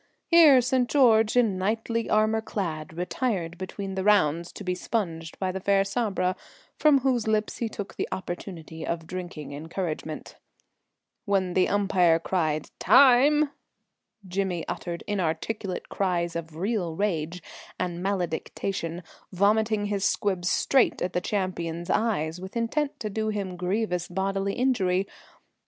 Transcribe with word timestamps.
Here 0.25 0.61
St. 0.61 0.89
George, 0.89 1.37
in 1.37 1.59
knightly 1.59 2.09
armour 2.09 2.41
clad, 2.41 2.91
retired 2.97 3.55
between 3.59 3.93
the 3.93 4.03
rounds, 4.03 4.51
to 4.53 4.63
be 4.63 4.73
sponged 4.73 5.37
by 5.37 5.51
the 5.51 5.59
fair 5.59 5.83
Sabra, 5.83 6.35
from 6.75 7.01
whose 7.01 7.27
lips 7.27 7.57
he 7.57 7.69
took 7.69 7.93
the 7.93 8.09
opportunity 8.11 8.83
of 8.83 9.05
drinking 9.05 9.51
encouragement. 9.53 10.37
When 11.25 11.53
the 11.53 11.69
umpire 11.69 12.17
cried 12.17 12.71
"Time!" 12.79 13.51
Jimmy 14.27 14.67
uttered 14.67 15.03
inarticulate 15.05 15.87
cries 15.87 16.35
of 16.35 16.55
real 16.55 16.95
rage 16.95 17.43
and 17.79 18.01
malediction, 18.01 19.03
vomiting 19.31 19.85
his 19.85 20.03
squibs 20.03 20.49
straight 20.49 21.03
at 21.03 21.13
the 21.13 21.21
champion's 21.21 21.91
eyes 21.91 22.41
with 22.41 22.57
intent 22.57 22.99
to 23.01 23.09
do 23.11 23.27
him 23.27 23.55
grievous 23.55 24.07
bodily 24.07 24.53
injury. 24.53 25.05